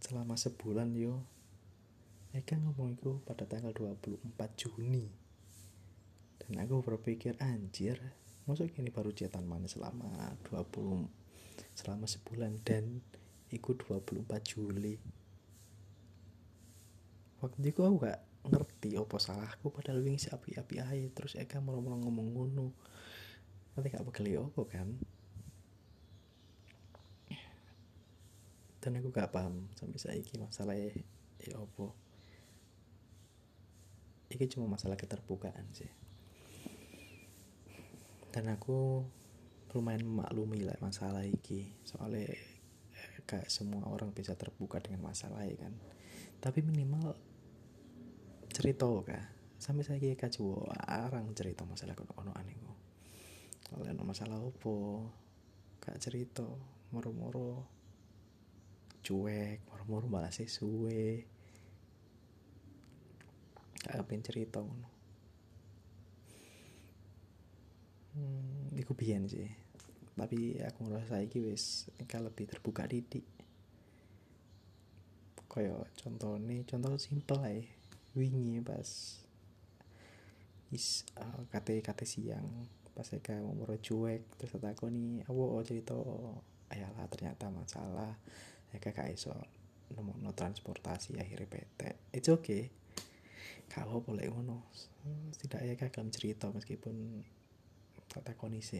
selama 0.00 0.40
sebulan 0.40 0.96
yo. 0.96 1.20
Eka 2.32 2.56
ngomong 2.56 2.96
itu 2.96 3.20
pada 3.28 3.44
tanggal 3.44 3.76
24 3.76 4.24
Juni. 4.56 5.06
Dan 6.40 6.60
aku 6.60 6.80
berpikir 6.80 7.36
anjir 7.40 8.00
masuk 8.44 8.72
ini 8.76 8.92
baru 8.92 9.12
chatan 9.16 9.48
mana 9.48 9.64
selama 9.64 10.36
20 10.52 11.08
selama 11.72 12.04
sebulan 12.04 12.60
dan 12.64 13.00
ikut 13.52 13.76
24 13.88 14.24
Juli. 14.44 14.96
Waktu 17.40 17.60
itu 17.60 17.80
aku 17.84 18.08
gak 18.08 18.20
ngerti 18.44 19.00
apa 19.00 19.16
salahku 19.16 19.72
padahal 19.72 20.04
wing 20.04 20.20
si 20.20 20.28
api-api 20.28 20.76
aja 20.80 21.08
terus 21.16 21.32
Eka 21.40 21.64
mau 21.64 21.80
ngomong 21.80 22.28
ngono. 22.36 22.68
Nanti 23.74 23.88
gak 23.90 24.04
bakal 24.06 24.28
apa 24.28 24.62
kan? 24.68 24.88
Dan 28.84 29.00
aku 29.00 29.08
gak 29.08 29.32
paham 29.32 29.72
sampai 29.74 29.96
saiki 29.96 30.36
masalah 30.36 30.76
ya 30.76 31.56
apa. 31.56 31.88
Ini 34.28 34.44
cuma 34.52 34.68
masalah 34.68 35.00
keterbukaan 35.00 35.64
sih. 35.72 35.88
Dan 38.28 38.50
aku 38.50 39.06
lumayan 39.72 40.04
memaklumi 40.04 40.68
lah 40.68 40.76
masalah 40.84 41.24
iki. 41.24 41.72
Soalnya 41.82 42.28
kayak 43.24 43.48
eh, 43.48 43.50
semua 43.50 43.88
orang 43.88 44.12
bisa 44.12 44.36
terbuka 44.36 44.78
dengan 44.84 45.06
masalah 45.08 45.48
ya 45.48 45.56
kan. 45.56 45.72
Tapi 46.44 46.60
minimal 46.60 47.16
cerita 48.54 48.86
kah 49.02 49.24
sampai 49.58 49.82
saya 49.82 49.98
kayak 49.98 50.30
kacu 50.30 50.54
arang 50.86 51.34
cerita 51.34 51.66
masalah 51.66 51.98
kono 51.98 52.14
kono 52.14 52.32
kalau 53.66 53.82
ada 53.90 54.04
masalah 54.06 54.38
opo 54.38 55.10
kak 55.82 55.98
cerita 55.98 56.46
moro-moro 56.94 57.74
cuek 59.04 59.68
moro-moro 59.68 60.08
balas 60.08 60.40
suwe. 60.48 61.26
Kak 63.84 64.00
pengen 64.08 64.24
cerita 64.24 64.64
ngono. 64.64 64.88
Hmm, 68.16 68.72
iku 68.80 68.96
biyen 68.96 69.28
sih. 69.28 69.44
Tapi 70.16 70.56
aku 70.64 70.88
ngerasa 70.88 71.20
iki 71.20 71.44
wis 71.44 71.92
engka 72.00 72.16
lebih 72.16 72.48
terbuka 72.48 72.88
didik. 72.88 73.28
Koyo 75.52 75.84
contoh 76.00 76.40
nih 76.40 76.64
contoh 76.64 76.96
simple 76.96 77.38
aja 77.44 77.83
wingi 78.14 78.62
pas 78.62 78.86
is 80.70 81.06
uh, 81.18 81.42
kate 81.50 81.82
kate 81.82 82.06
siang. 82.06 82.66
Pas 82.94 83.02
saya 83.02 83.42
mau 83.42 83.66
cuek 83.66 84.38
terus 84.38 84.54
aku 84.54 84.86
nih 84.86 85.26
awo 85.26 85.58
oh, 85.58 85.62
cerita 85.66 85.94
ayalah 86.70 87.06
ternyata 87.10 87.50
masalah. 87.50 88.14
Ya 88.70 88.78
kakak 88.78 89.10
iso 89.14 89.34
nemu 89.94 90.18
no 90.22 90.30
transportasi 90.34 91.18
akhirnya 91.18 91.50
PT 91.50 91.80
it's 92.14 92.30
okay. 92.30 92.70
Kalau 93.70 94.02
boleh 94.02 94.30
ngono. 94.30 94.62
Ya 95.50 95.74
kakak 95.74 96.06
cerita 96.14 96.48
meskipun 96.54 97.22
tak 98.14 98.38
kondisi 98.38 98.78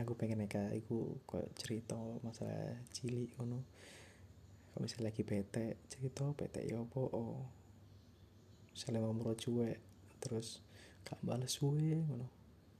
aku 0.00 0.16
pengen 0.16 0.40
neka 0.40 0.72
iku 0.72 1.20
kok 1.28 1.52
cerita 1.58 1.98
masalah 2.24 2.80
cilik 2.96 3.28
ngono 3.36 3.60
kalau 4.72 4.88
misalnya 4.88 5.12
lagi 5.12 5.20
bete 5.20 5.76
cerita 5.92 6.24
bete 6.32 6.64
ya 6.64 6.80
apa? 6.80 7.00
Oh 7.12 7.44
misalnya 8.72 9.04
murah 9.12 9.36
cuek 9.36 9.78
terus 10.16 10.64
gak 11.04 11.20
balas 11.20 11.60
suwe 11.60 12.00
ngono 12.00 12.24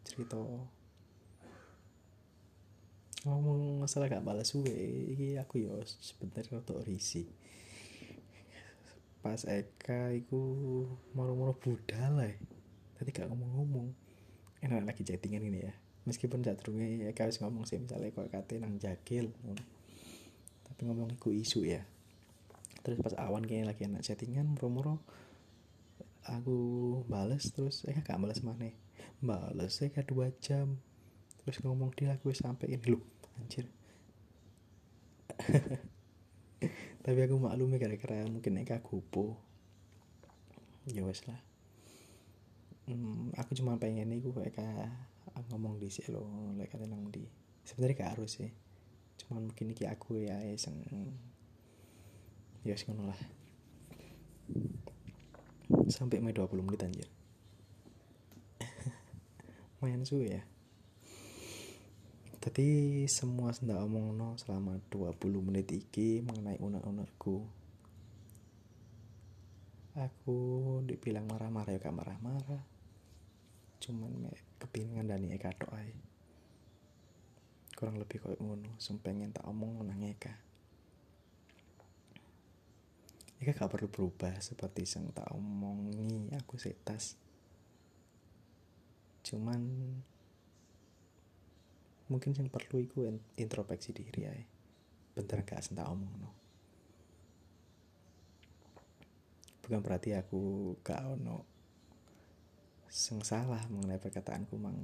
cerita. 0.08 0.40
Ngomong 3.22 3.84
masalah 3.84 4.08
gak 4.08 4.24
balas 4.24 4.50
suwe 4.50 4.72
iki 5.12 5.36
aku 5.36 5.68
ya 5.68 5.76
sebentar 5.84 6.42
untuk 6.48 6.80
risi 6.82 7.28
pas 9.22 9.38
Eka 9.46 10.10
iku 10.18 10.82
moro-moro 11.14 11.54
budal 11.54 12.18
lah 12.18 12.34
tadi 12.98 13.10
gak 13.14 13.30
ngomong-ngomong. 13.30 13.94
Enak 14.62 14.82
lagi 14.82 15.06
chattingan 15.06 15.46
ini 15.46 15.60
ya. 15.62 15.74
Meskipun 16.08 16.42
terungi 16.42 17.06
ya 17.06 17.14
harus 17.14 17.38
ngomong 17.38 17.62
sih 17.62 17.78
misalnya 17.78 18.10
kok 18.10 18.26
kate 18.32 18.58
nang 18.58 18.80
jagil 18.82 19.30
tapi 20.72 20.88
ngomong 20.88 21.12
iku 21.20 21.28
isu 21.28 21.68
ya. 21.68 21.84
Terus 22.80 22.96
pas 23.04 23.12
awan 23.20 23.44
kayaknya 23.44 23.76
lagi 23.76 23.84
enak 23.84 24.00
chattingan 24.00 24.48
muro-muro 24.48 25.04
aku 26.24 26.56
bales 27.10 27.50
terus 27.50 27.82
eh 27.90 27.98
gak 27.98 28.14
bales 28.22 28.46
mana 28.46 28.70
bales 29.20 29.76
saya 29.76 29.92
kayak 29.92 30.08
dua 30.08 30.32
jam. 30.40 30.80
Terus 31.44 31.60
ngomong 31.60 31.92
dia 31.92 32.16
aku 32.16 32.32
sampai 32.32 32.72
ini 32.72 32.88
lu 32.88 33.04
anjir. 33.36 33.68
Tapi 37.04 37.18
aku 37.20 37.36
maklum 37.36 37.76
gara-gara 37.76 38.24
mungkin 38.24 38.64
Eka 38.64 38.80
gupo 38.80 39.36
ya 40.88 41.04
wes 41.04 41.20
lah. 41.28 41.38
Hmm, 42.88 43.30
aku 43.36 43.54
cuma 43.54 43.76
pengen 43.76 44.08
nih 44.10 44.24
gue 44.24 44.48
kayak 44.50 44.90
ngomong 45.52 45.78
di 45.78 45.88
sini 45.92 46.12
lo 46.12 46.26
kata 46.66 46.88
nang 46.88 47.08
di 47.12 47.22
sebenarnya 47.62 47.94
gak 48.04 48.12
harus 48.18 48.42
sih 48.42 48.50
cuman 49.24 49.50
mungkin 49.50 49.72
iki 49.72 49.86
aku 49.86 50.22
ya 50.22 50.38
sing 50.58 50.82
ya 52.62 52.74
sing 52.74 52.94
lah 53.02 53.18
sampai 55.88 56.20
mai 56.20 56.34
20 56.34 56.62
menit 56.62 56.84
anjir 56.84 57.08
main 59.80 60.04
suwe 60.04 60.28
ya 60.38 60.42
Tadi 62.42 63.06
semua 63.06 63.54
sendak 63.54 63.78
omong 63.86 64.18
no 64.18 64.34
selama 64.34 64.74
20 64.90 65.14
menit 65.46 65.70
iki 65.70 66.18
mengenai 66.26 66.58
unek-unekku. 66.58 67.46
Aku 69.94 70.38
dibilang 70.82 71.30
marah-marah 71.30 71.70
ya 71.70 71.78
gak 71.78 71.94
marah-marah. 71.94 72.66
Cuman 73.78 74.26
me 74.26 74.34
ngandani 74.58 75.30
Eka 75.38 75.54
tok 75.54 75.70
ae. 75.70 75.94
Kurang 77.82 77.98
lebih 77.98 78.22
koyo 78.22 78.38
ngono, 78.38 78.78
sing 78.78 79.02
pengen 79.02 79.34
tak 79.34 79.42
omong 79.42 79.82
nang 79.82 79.98
Eka. 79.98 80.30
Eka 83.42 83.58
gak 83.58 83.74
perlu 83.74 83.90
berubah 83.90 84.38
seperti 84.38 84.86
yang 84.86 85.10
tak 85.10 85.26
omongi 85.34 86.30
aku 86.38 86.62
setas. 86.62 87.18
Cuman 89.26 89.66
mungkin 92.06 92.30
yang 92.38 92.46
perlu 92.46 92.78
iku 92.78 93.10
introspeksi 93.34 93.90
diri 93.90 94.30
ae. 94.30 94.46
Bentar 95.18 95.42
gak 95.42 95.66
sentak 95.66 95.90
omong 95.90 96.14
no. 96.22 96.30
Bukan 99.58 99.82
berarti 99.82 100.14
aku 100.14 100.78
gak 100.86 101.02
ono 101.02 101.42
sing 102.86 103.26
salah 103.26 103.66
mengenai 103.66 103.98
perkataanku 103.98 104.54
mang 104.54 104.78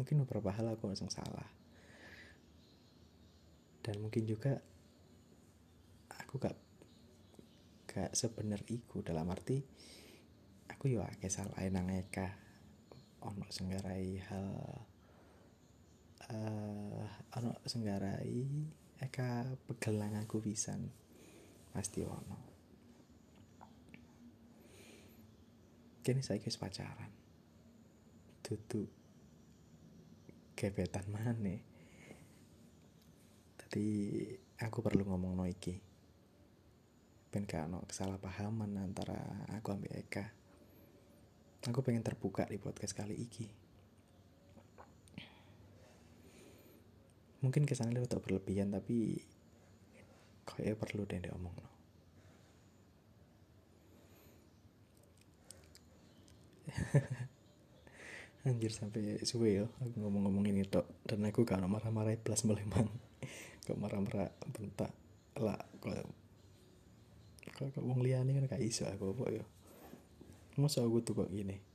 mungkin 0.00 0.24
beberapa 0.24 0.56
hal 0.56 0.72
aku 0.72 0.88
sing 0.96 1.12
salah 1.12 1.60
dan 3.82 3.98
mungkin 3.98 4.24
juga 4.24 4.58
aku 6.08 6.38
gak 6.38 6.56
gak 7.90 8.10
sebener 8.16 8.62
iku 8.70 9.04
dalam 9.04 9.28
arti 9.28 9.60
aku 10.70 10.88
yo 10.88 11.04
akeh 11.04 11.28
salah 11.28 11.60
nang 11.68 11.92
eka 11.92 12.32
ono 13.22 13.46
senggarai 13.52 14.18
hal 14.18 14.48
uh, 16.32 17.06
ono 17.36 17.50
senggarai 17.66 18.46
eka 19.02 19.50
pegelang 19.66 20.14
aku 20.14 20.38
pisan. 20.38 20.86
Pasti 21.74 22.06
ono. 22.06 22.38
Kini 26.02 26.22
saya 26.22 26.38
pacaran. 26.38 27.10
Tutu 28.42 28.82
kebetan 30.54 31.10
mana 31.10 31.34
tadi 33.72 34.28
aku 34.60 34.84
perlu 34.84 35.08
ngomong 35.08 35.32
no 35.32 35.48
iki. 35.48 35.72
Ben 37.32 37.48
gak 37.48 37.72
no 37.72 37.80
kesalahpahaman 37.88 38.68
antara 38.76 39.16
aku 39.48 39.72
ambil 39.72 39.96
Eka. 39.96 40.28
Aku 41.72 41.80
pengen 41.80 42.04
terbuka 42.04 42.44
di 42.44 42.60
podcast 42.60 42.92
kali 42.92 43.16
iki. 43.16 43.48
Mungkin 47.40 47.64
kesannya 47.64 48.04
udah 48.04 48.20
berlebihan 48.20 48.76
tapi 48.76 49.24
kayaknya 50.44 50.76
perlu 50.76 51.08
deh 51.08 51.16
diomong 51.24 51.56
no 51.56 51.72
anjir 58.48 58.68
sampai 58.68 59.22
suwe 59.24 59.64
yo 59.64 59.72
aku 59.80 59.96
ngomong-ngomong 59.96 60.44
ini 60.50 60.68
tok 60.68 60.84
dan 61.08 61.24
aku 61.24 61.46
gak 61.46 61.62
marah-marah 61.62 62.18
plus 62.20 62.42
melemang 62.42 62.90
kok 63.62 63.78
marah-marah 63.78 64.30
bentak 64.50 64.92
lah 65.38 65.58
kok 65.78 65.94
kok 67.58 67.84
wong 67.84 68.02
liyane 68.02 68.34
kan 68.34 68.50
gak 68.50 68.62
iso 68.62 68.86
aku 68.86 69.14
apa 69.14 69.42
yo 69.42 69.44
masa 70.58 70.82
aku 70.82 71.00
tuh 71.00 71.24
kok 71.24 71.30
gini 71.30 71.72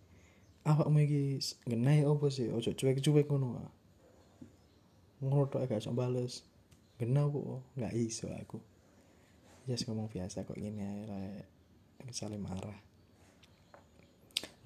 awakmu 0.67 0.99
iki 1.07 1.39
ngenai 1.63 2.03
apa 2.03 2.27
sih? 2.27 2.51
Ojo 2.51 2.75
cuek-cuek 2.75 3.27
ngono 3.31 3.63
ngono 5.23 5.47
tok 5.47 5.65
gak 5.65 5.79
iso 5.79 5.95
bales. 5.95 6.43
Genah 6.99 7.25
kok 7.31 7.63
gak 7.79 7.95
iso 7.95 8.27
aku. 8.35 8.59
Ya 9.67 9.75
yes, 9.75 9.87
ngomong 9.87 10.11
biasa 10.11 10.43
kok 10.43 10.59
gini 10.59 10.83
ae 10.83 11.43
saling 12.11 12.43
marah. 12.43 12.79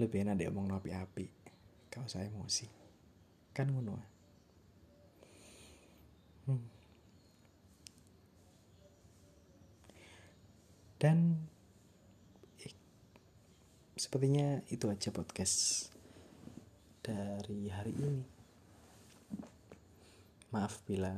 Lebih 0.01 0.25
enak 0.25 0.41
dia 0.41 0.49
omong 0.49 0.73
api-api 0.73 1.29
kau 1.93 2.05
saya 2.09 2.25
emosi. 2.29 2.65
Kan 3.53 3.69
ngono 3.69 3.93
hmm. 6.49 6.80
Dan 11.01 11.33
eh, 12.61 12.69
sepertinya 13.97 14.61
itu 14.69 14.85
aja 14.85 15.09
podcast 15.09 15.89
dari 17.01 17.73
hari 17.73 17.97
ini. 17.97 18.21
Maaf 20.53 20.85
bila 20.85 21.09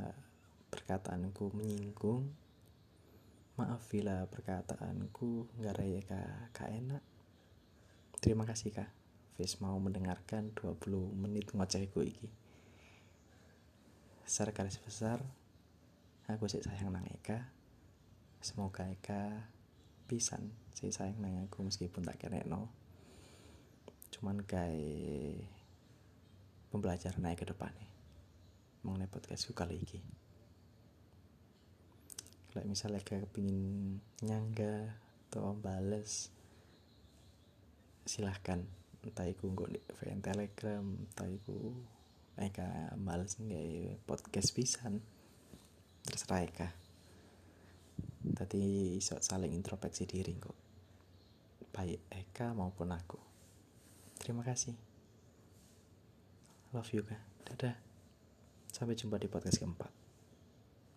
perkataanku 0.71 1.51
menyinggung. 1.51 2.31
Maaf 3.59 3.83
bila 3.91 4.23
perkataanku 4.31 5.51
nggak 5.59 5.75
raya 5.75 5.99
kak 6.55 6.71
enak. 6.71 7.03
Terima 8.23 8.47
kasih 8.47 8.71
Kak. 8.71 8.87
Fis 9.35 9.59
mau 9.59 9.75
mendengarkan 9.83 10.55
20 10.55 10.79
menit 11.11 11.51
ngocehku 11.51 11.99
iki. 12.07 12.31
Secara 14.23 14.55
garis 14.55 14.79
besar, 14.79 15.19
aku 16.31 16.47
sih 16.47 16.63
sayang 16.63 16.95
nang 16.95 17.03
Eka. 17.11 17.51
Semoga 18.39 18.87
Eka 18.87 19.43
pisan 20.05 20.51
sih 20.73 20.91
sayang 20.91 21.21
nang 21.23 21.47
aku 21.47 21.63
meskipun 21.63 22.03
tak 22.03 22.19
kira 22.19 22.43
no. 22.43 22.67
Cuman 24.11 24.43
kayak 24.43 25.47
pembelajaran 26.73 27.21
naik 27.21 27.41
ke 27.41 27.45
depan 27.47 27.71
nih 27.77 27.91
mengenai 28.83 29.07
podcastku 29.07 29.55
kali 29.55 29.79
ini. 29.79 30.01
Kalau 32.51 32.69
misalnya 32.69 33.01
kayak 33.01 33.31
pingin 33.33 33.97
nyangga 34.21 34.93
atau 35.29 35.57
bales 35.57 36.29
silahkan 38.05 38.61
entah 39.01 39.25
iku 39.25 39.49
nggak 39.49 39.71
di 39.73 39.79
VN 39.97 40.21
Telegram 40.21 40.83
entah 40.83 41.27
iku 41.27 41.73
Eka 42.37 42.93
males 42.99 43.39
nggak 43.39 44.05
podcast 44.05 44.53
pisan 44.53 45.01
terserah 46.05 46.43
Eka 46.43 46.82
tadi 48.31 48.95
iso 48.95 49.19
saling 49.19 49.51
introspeksi 49.51 50.07
diri 50.07 50.39
kok. 50.39 50.57
Baik 51.75 52.07
Eka 52.07 52.55
maupun 52.55 52.95
aku. 52.95 53.19
Terima 54.23 54.47
kasih. 54.47 54.79
Love 56.71 56.91
you 56.95 57.03
kak. 57.03 57.19
Dadah. 57.43 57.75
Sampai 58.71 58.95
jumpa 58.95 59.19
di 59.19 59.27
podcast 59.27 59.59
keempat 59.59 60.02